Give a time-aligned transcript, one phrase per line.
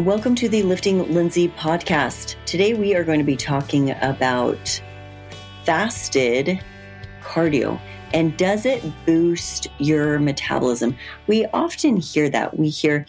[0.00, 2.36] Welcome to the Lifting Lindsay podcast.
[2.46, 4.80] Today we are going to be talking about
[5.64, 6.58] fasted
[7.20, 7.78] cardio
[8.14, 10.96] and does it boost your metabolism?
[11.26, 12.58] We often hear that.
[12.58, 13.04] We hear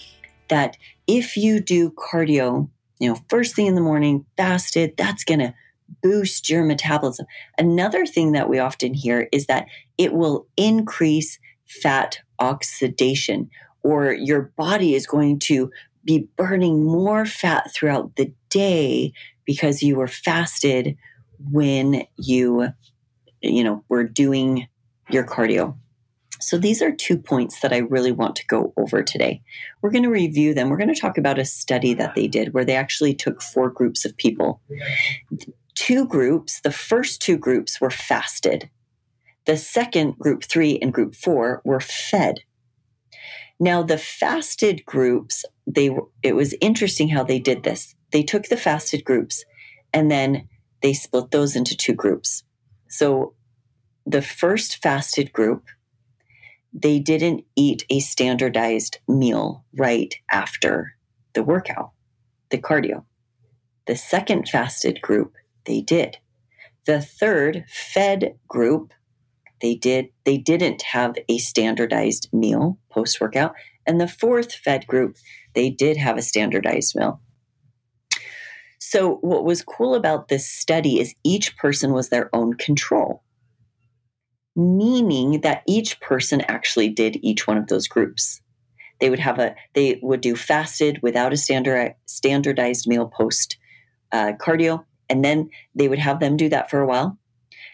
[0.50, 0.75] that
[1.07, 2.70] if you do cardio,
[3.00, 5.54] you know, first thing in the morning, fasted, that's going to
[6.04, 7.26] boost your metabolism.
[7.58, 9.65] Another thing that we often hear is that
[9.98, 13.50] it will increase fat oxidation
[13.82, 15.71] or your body is going to
[16.04, 19.14] be burning more fat throughout the day
[19.46, 20.97] because you were fasted
[21.51, 22.68] when you
[23.42, 24.68] you know were doing
[25.09, 25.75] your cardio
[26.42, 29.42] so these are two points that I really want to go over today.
[29.82, 30.69] We're going to review them.
[30.69, 33.70] We're going to talk about a study that they did where they actually took four
[33.70, 34.59] groups of people.
[35.75, 38.70] Two groups, the first two groups were fasted.
[39.45, 42.39] The second, group three and group four, were fed.
[43.59, 47.95] Now, the fasted groups, they it was interesting how they did this.
[48.12, 49.45] They took the fasted groups
[49.94, 50.48] and then
[50.81, 52.44] they split those into two groups.
[52.90, 53.34] So
[54.06, 55.66] the first fasted group,
[56.73, 60.95] they didn't eat a standardized meal right after
[61.34, 61.92] the workout,
[62.50, 63.06] the cardio.
[63.88, 65.34] The second fasted group,
[65.66, 66.17] they did.
[66.86, 68.94] The third fed group,
[69.62, 73.54] they did they didn't have a standardized meal post workout
[73.86, 75.16] and the fourth fed group
[75.54, 77.22] they did have a standardized meal
[78.80, 83.23] so what was cool about this study is each person was their own control
[84.56, 88.42] meaning that each person actually did each one of those groups.
[89.00, 93.58] They would have a they would do fasted without a standard standardized meal post
[94.12, 97.18] uh, cardio and then they would have them do that for a while.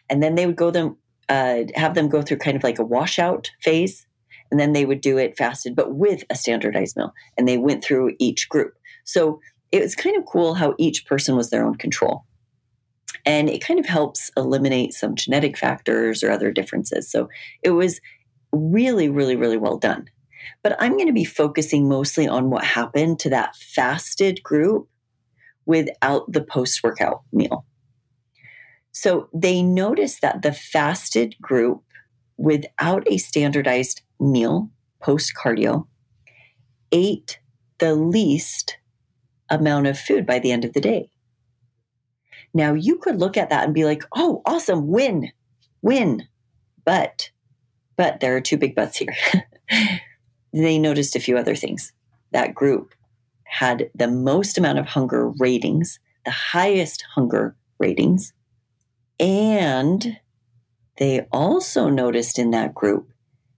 [0.09, 2.86] And then they would go them uh, have them go through kind of like a
[2.86, 4.06] washout phase,
[4.51, 7.13] and then they would do it fasted, but with a standardized meal.
[7.37, 8.73] And they went through each group.
[9.03, 9.39] So
[9.71, 12.23] it was kind of cool how each person was their own control.
[13.25, 17.09] And it kind of helps eliminate some genetic factors or other differences.
[17.09, 17.30] So
[17.61, 17.99] it was
[18.52, 20.09] really, really, really well done.
[20.63, 24.87] But I'm going to be focusing mostly on what happened to that fasted group
[25.65, 27.65] without the post workout meal.
[28.93, 31.83] So they noticed that the fasted group
[32.37, 34.70] without a standardized meal
[35.00, 35.88] post cardio
[36.92, 37.39] ate
[37.80, 38.78] the least
[39.50, 41.10] amount of food by the end of the day.
[42.54, 45.32] Now you could look at that and be like, oh, awesome, win,
[45.82, 46.28] win.
[46.86, 47.30] But,
[47.95, 49.16] but there are two big buts here.
[50.54, 51.92] they noticed a few other things.
[52.32, 52.94] That group
[53.44, 58.34] had the most amount of hunger ratings, the highest hunger ratings,
[59.20, 60.17] and
[60.98, 63.10] they also noticed in that group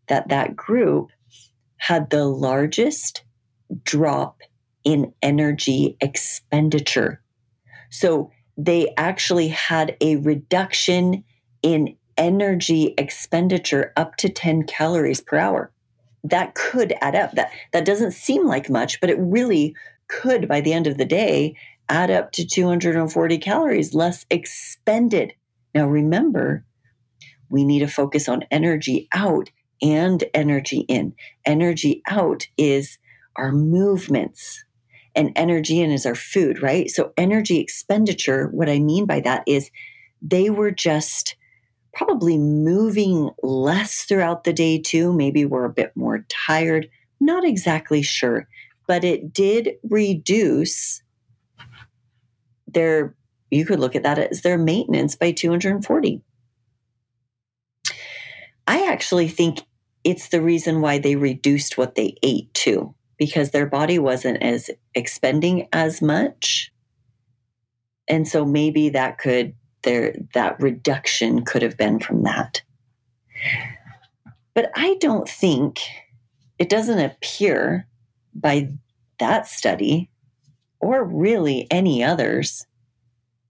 [0.10, 1.12] that that group
[1.78, 3.24] had the largest
[3.84, 4.42] drop
[4.84, 7.22] in energy expenditure.
[7.90, 11.24] So they actually had a reduction
[11.62, 15.72] in energy expenditure up to 10 calories per hour.
[16.24, 17.32] That could add up.
[17.34, 19.74] That that doesn't seem like much, but it really
[20.10, 21.56] could by the end of the day
[21.88, 25.34] add up to 240 calories less expended
[25.74, 26.66] now, remember,
[27.50, 29.50] we need to focus on energy out
[29.82, 31.14] and energy in.
[31.46, 32.98] Energy out is
[33.36, 34.64] our movements,
[35.16, 36.90] and energy in is our food, right?
[36.90, 39.72] So, energy expenditure, what I mean by that is
[40.22, 41.36] they were just
[41.94, 45.14] probably moving less throughout the day, too.
[45.14, 46.90] Maybe we're a bit more tired.
[47.20, 48.48] Not exactly sure,
[48.88, 51.02] but it did reduce
[52.68, 53.16] their
[53.52, 56.22] you could look at that as their maintenance by 240.
[58.68, 59.62] I actually think
[60.10, 64.70] it's the reason why they reduced what they ate too, because their body wasn't as
[64.96, 66.72] expending as much.
[68.08, 69.54] And so maybe that could
[69.84, 72.62] there that reduction could have been from that.
[74.54, 75.80] But I don't think
[76.58, 77.88] it doesn't appear
[78.34, 78.70] by
[79.20, 80.10] that study
[80.80, 82.66] or really any others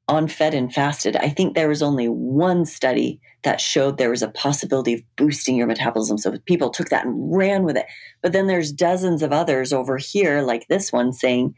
[0.10, 4.24] on fed and fasted, I think there was only one study that showed there was
[4.24, 6.18] a possibility of boosting your metabolism.
[6.18, 7.86] So people took that and ran with it.
[8.22, 11.54] But then there's dozens of others over here, like this one, saying,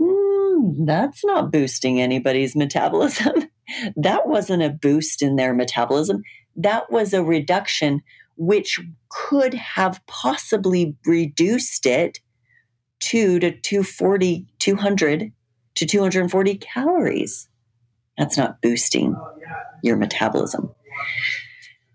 [0.00, 3.50] mm, that's not boosting anybody's metabolism.
[3.96, 6.22] that wasn't a boost in their metabolism.
[6.56, 8.02] That was a reduction,
[8.36, 8.80] which
[9.10, 12.18] could have possibly reduced it
[13.00, 15.32] to to 240, 200
[15.74, 17.48] to 240 calories.
[18.16, 19.16] That's not boosting
[19.82, 20.74] your metabolism.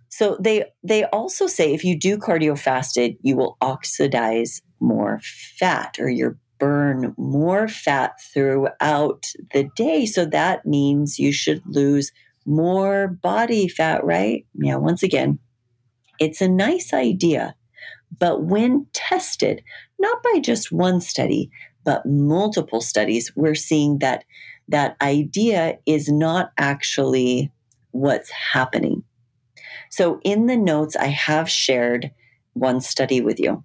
[0.09, 5.97] So they they also say if you do cardio fasted, you will oxidize more fat
[5.99, 10.05] or your burn more fat throughout the day.
[10.05, 12.11] So that means you should lose
[12.45, 14.45] more body fat, right?
[14.55, 15.39] Yeah, once again,
[16.19, 17.55] it's a nice idea.
[18.17, 19.63] But when tested,
[19.99, 21.49] not by just one study,
[21.85, 24.25] but multiple studies, we're seeing that
[24.69, 27.51] that idea is not actually
[27.91, 29.03] what's happening.
[29.89, 32.11] So, in the notes, I have shared
[32.53, 33.63] one study with you.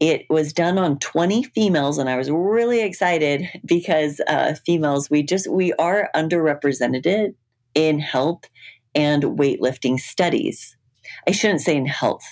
[0.00, 5.22] It was done on 20 females, and I was really excited because uh, females, we
[5.22, 7.34] just we are underrepresented
[7.74, 8.50] in health
[8.94, 10.76] and weightlifting studies.
[11.28, 12.24] I shouldn't say in health,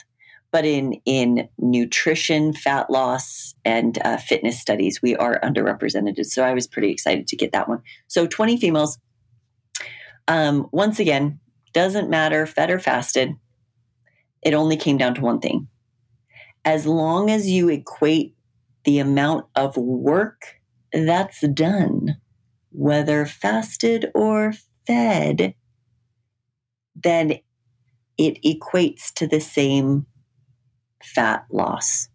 [0.52, 6.24] but in in nutrition, fat loss, and uh, fitness studies, we are underrepresented.
[6.26, 7.82] So I was pretty excited to get that one.
[8.08, 8.98] So 20 females.
[10.28, 11.40] Um, once again,
[11.72, 13.34] doesn't matter, fed or fasted.
[14.42, 15.68] It only came down to one thing.
[16.64, 18.34] As long as you equate
[18.84, 20.60] the amount of work
[20.92, 22.16] that's done,
[22.70, 24.52] whether fasted or
[24.86, 25.54] fed,
[26.94, 27.38] then
[28.18, 30.06] it equates to the same
[31.02, 32.08] fat loss.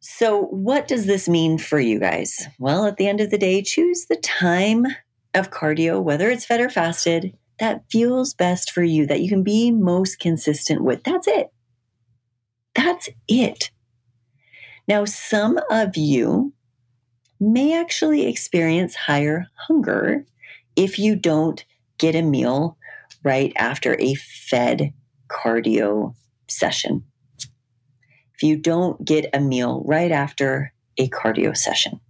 [0.00, 2.46] So, what does this mean for you guys?
[2.58, 4.86] Well, at the end of the day, choose the time
[5.34, 9.42] of cardio, whether it's fed or fasted, that feels best for you, that you can
[9.42, 11.02] be most consistent with.
[11.04, 11.48] That's it.
[12.74, 13.70] That's it.
[14.86, 16.52] Now, some of you
[17.40, 20.26] may actually experience higher hunger
[20.76, 21.64] if you don't
[21.98, 22.76] get a meal
[23.22, 24.92] right after a fed
[25.28, 26.14] cardio
[26.48, 27.04] session.
[28.34, 32.00] If you don't get a meal right after a cardio session.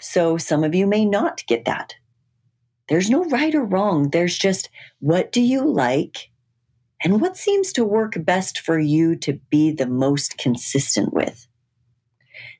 [0.00, 1.94] So, some of you may not get that.
[2.88, 4.10] There's no right or wrong.
[4.10, 4.68] There's just
[4.98, 6.30] what do you like
[7.04, 11.46] and what seems to work best for you to be the most consistent with.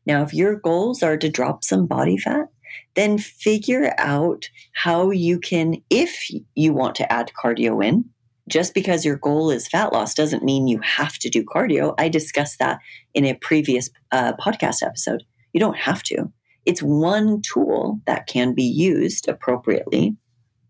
[0.06, 2.48] Now, if your goals are to drop some body fat,
[2.94, 8.06] then figure out how you can, if you want to add cardio in,
[8.48, 11.94] just because your goal is fat loss doesn't mean you have to do cardio.
[11.98, 12.80] I discussed that
[13.14, 15.22] in a previous uh, podcast episode.
[15.52, 16.30] You don't have to.
[16.64, 20.16] It's one tool that can be used appropriately,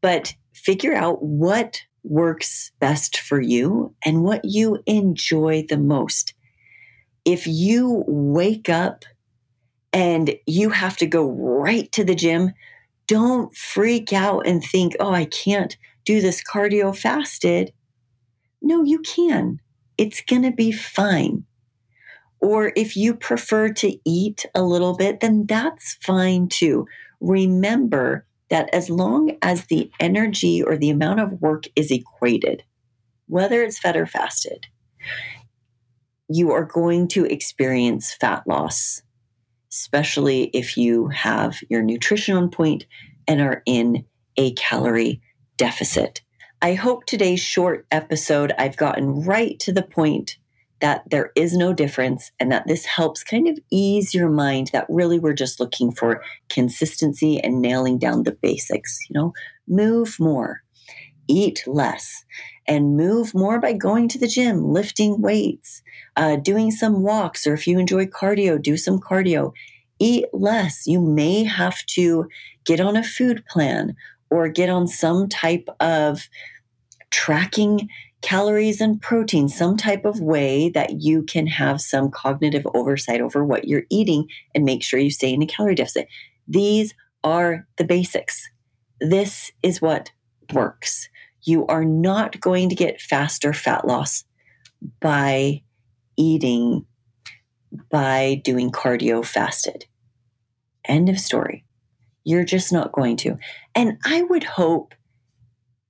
[0.00, 6.34] but figure out what works best for you and what you enjoy the most.
[7.24, 9.04] If you wake up
[9.92, 12.52] and you have to go right to the gym,
[13.06, 17.72] don't freak out and think, oh, I can't do this cardio fasted.
[18.60, 19.60] No, you can.
[19.98, 21.44] It's going to be fine.
[22.40, 26.86] Or if you prefer to eat a little bit, then that's fine too.
[27.20, 32.64] Remember that as long as the energy or the amount of work is equated,
[33.26, 34.66] whether it's fed or fasted,
[36.28, 39.02] you are going to experience fat loss,
[39.70, 42.86] especially if you have your nutrition on point
[43.28, 44.04] and are in
[44.36, 45.22] a calorie
[45.56, 46.22] deficit.
[46.60, 50.36] I hope today's short episode, I've gotten right to the point
[50.82, 54.86] that there is no difference and that this helps kind of ease your mind that
[54.88, 58.98] really we're just looking for consistency and nailing down the basics.
[59.08, 59.32] You know,
[59.68, 60.62] move more,
[61.28, 62.24] eat less,
[62.66, 65.82] and move more by going to the gym, lifting weights,
[66.16, 69.52] uh, doing some walks, or if you enjoy cardio, do some cardio.
[70.00, 70.86] Eat less.
[70.86, 72.28] You may have to
[72.64, 73.94] get on a food plan
[74.32, 76.28] or get on some type of
[77.10, 77.88] tracking
[78.22, 83.44] calories and protein, some type of way that you can have some cognitive oversight over
[83.44, 86.08] what you're eating and make sure you stay in a calorie deficit.
[86.48, 88.48] These are the basics.
[89.00, 90.12] This is what
[90.52, 91.08] works.
[91.42, 94.24] You are not going to get faster fat loss
[95.00, 95.62] by
[96.16, 96.86] eating,
[97.90, 99.86] by doing cardio fasted.
[100.84, 101.64] End of story.
[102.24, 103.38] You're just not going to.
[103.74, 104.94] And I would hope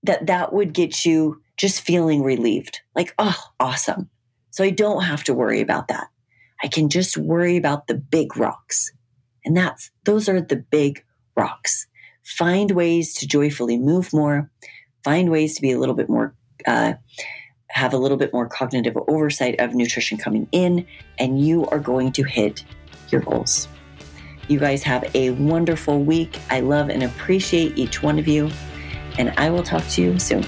[0.03, 4.09] that that would get you just feeling relieved like, oh, awesome.
[4.51, 6.09] So I don't have to worry about that.
[6.63, 8.93] I can just worry about the big rocks.
[9.45, 11.05] And that's, those are the big
[11.37, 11.87] rocks.
[12.25, 14.51] Find ways to joyfully move more,
[15.05, 16.35] find ways to be a little bit more,
[16.67, 16.95] uh,
[17.69, 20.87] have a little bit more cognitive oversight of nutrition coming in,
[21.19, 22.65] and you are going to hit
[23.11, 23.67] your goals.
[24.49, 26.39] You guys have a wonderful week.
[26.51, 28.51] I love and appreciate each one of you,
[29.19, 30.45] and I will talk to you soon.